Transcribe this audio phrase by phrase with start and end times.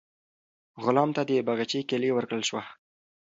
[0.83, 2.63] غلام ته د باغچې کیلي ورکړل شوه.